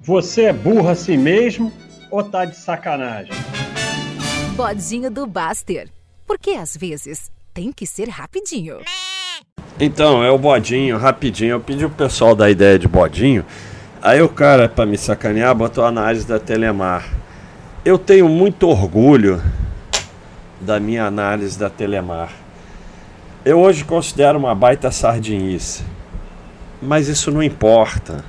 [0.00, 1.72] Você é burro assim mesmo
[2.08, 3.32] ou tá de sacanagem?
[4.54, 5.88] Bodinho do Baster.
[6.24, 8.78] Porque às vezes tem que ser rapidinho.
[9.80, 11.50] Então, é o bodinho, rapidinho.
[11.50, 13.44] Eu pedi o pessoal da ideia de bodinho.
[14.00, 17.12] Aí o cara, para me sacanear, botou a análise da Telemar.
[17.84, 19.42] Eu tenho muito orgulho
[20.60, 22.32] da minha análise da Telemar.
[23.44, 25.82] Eu hoje considero uma baita sardinice.
[26.80, 28.24] Mas isso não importa.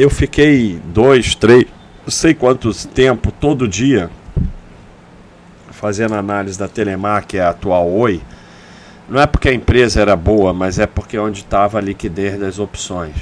[0.00, 1.64] Eu fiquei dois, três,
[2.04, 4.08] não sei quantos tempo, todo dia,
[5.72, 8.20] fazendo análise da Telemar, que é a atual Oi.
[9.08, 12.38] Não é porque a empresa era boa, mas é porque é onde estava a liquidez
[12.38, 13.16] das opções.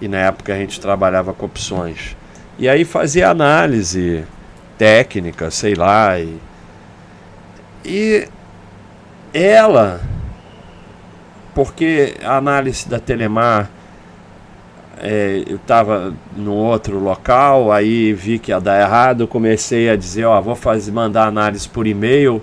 [0.00, 2.16] E na época a gente trabalhava com opções.
[2.60, 4.24] E aí fazia análise
[4.78, 6.16] técnica, sei lá.
[6.20, 6.38] E,
[7.84, 8.28] e
[9.34, 10.00] ela,
[11.56, 13.68] porque a análise da Telemar,
[15.00, 20.24] é, eu estava no outro local, aí vi que ia dar errado, comecei a dizer,
[20.24, 22.42] ó, vou fazer, mandar análise por e-mail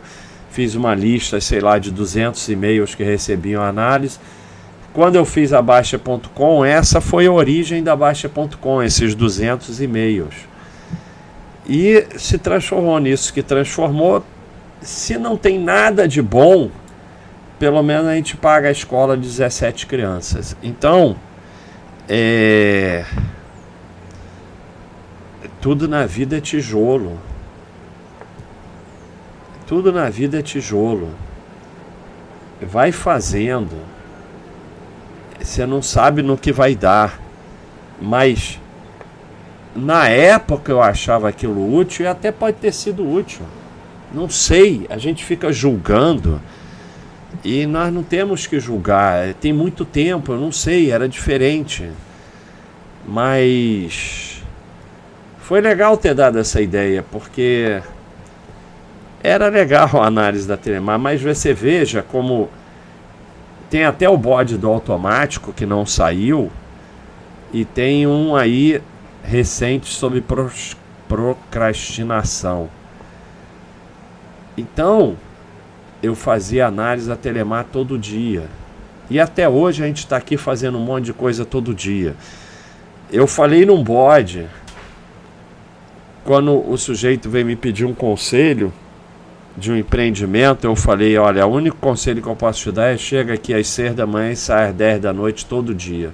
[0.56, 4.18] fiz uma lista, sei lá, de 200 e-mails que recebiam análise.
[4.94, 10.34] Quando eu fiz a Baixa.com, essa foi a origem da Baixa.com, esses 200 e-mails.
[11.68, 14.24] E se transformou nisso que transformou.
[14.82, 16.72] Se não tem nada de bom,
[17.60, 20.56] pelo menos a gente paga a escola de 17 crianças.
[20.64, 21.18] Então,
[22.08, 23.06] é...
[25.62, 27.20] tudo na vida é tijolo.
[29.68, 31.10] Tudo na vida é tijolo.
[32.62, 33.76] Vai fazendo.
[35.40, 37.20] Você não sabe no que vai dar.
[38.02, 38.60] Mas
[39.76, 43.46] na época eu achava aquilo útil e até pode ter sido útil.
[44.14, 46.40] Não sei, a gente fica julgando
[47.44, 49.34] e nós não temos que julgar.
[49.36, 51.90] Tem muito tempo, eu não sei, era diferente.
[53.08, 54.42] Mas
[55.40, 57.82] foi legal ter dado essa ideia, porque
[59.22, 62.50] era legal a análise da Telemar, mas você veja como
[63.70, 66.52] tem até o bode do automático que não saiu
[67.52, 68.82] e tem um aí
[69.24, 70.24] recente sobre
[71.08, 72.70] procrastinação.
[74.58, 75.18] Então,
[76.06, 78.46] eu fazia análise da Telemar todo dia.
[79.10, 82.16] E até hoje a gente está aqui fazendo um monte de coisa todo dia.
[83.12, 84.48] Eu falei num bode,
[86.24, 88.74] quando o sujeito veio me pedir um conselho,
[89.58, 92.98] de um empreendimento, eu falei, olha, o único conselho que eu posso te dar é
[92.98, 96.14] chega aqui às 6 da manhã e sai às 10 da noite todo dia.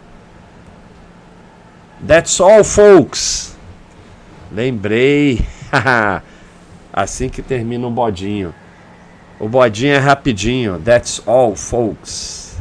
[2.05, 3.55] That's all, folks.
[4.51, 5.43] Lembrei.
[6.93, 8.53] assim que termina o bodinho.
[9.41, 10.79] O bodinho é rapidinho.
[10.79, 12.55] That's all, folks.